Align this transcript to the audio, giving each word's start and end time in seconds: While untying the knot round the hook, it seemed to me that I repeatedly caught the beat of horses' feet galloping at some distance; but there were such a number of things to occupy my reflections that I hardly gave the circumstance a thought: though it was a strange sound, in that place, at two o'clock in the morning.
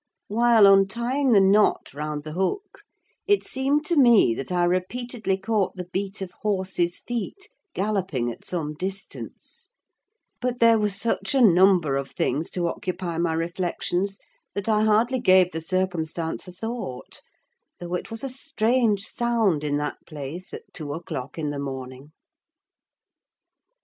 While 0.29 0.65
untying 0.65 1.31
the 1.31 1.39
knot 1.39 1.93
round 1.93 2.23
the 2.23 2.31
hook, 2.31 2.79
it 3.27 3.43
seemed 3.43 3.85
to 3.85 3.95
me 3.95 4.33
that 4.33 4.51
I 4.51 4.63
repeatedly 4.63 5.37
caught 5.37 5.75
the 5.75 5.85
beat 5.93 6.23
of 6.23 6.31
horses' 6.41 7.01
feet 7.01 7.47
galloping 7.75 8.31
at 8.31 8.43
some 8.43 8.73
distance; 8.73 9.69
but 10.41 10.59
there 10.59 10.79
were 10.79 10.89
such 10.89 11.35
a 11.35 11.41
number 11.43 11.97
of 11.97 12.09
things 12.09 12.49
to 12.53 12.67
occupy 12.67 13.19
my 13.19 13.33
reflections 13.33 14.17
that 14.55 14.67
I 14.67 14.85
hardly 14.85 15.19
gave 15.19 15.51
the 15.51 15.61
circumstance 15.61 16.47
a 16.47 16.51
thought: 16.51 17.21
though 17.79 17.93
it 17.93 18.09
was 18.09 18.23
a 18.23 18.27
strange 18.31 19.03
sound, 19.03 19.63
in 19.63 19.77
that 19.77 19.97
place, 20.07 20.51
at 20.51 20.63
two 20.73 20.93
o'clock 20.93 21.37
in 21.37 21.51
the 21.51 21.59
morning. 21.59 22.11